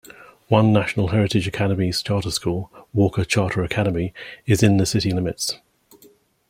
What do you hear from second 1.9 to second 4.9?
charter school, Walker Charter Academy, is in the